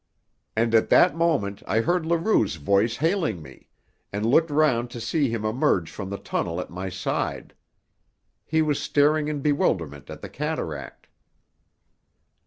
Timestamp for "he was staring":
8.43-9.27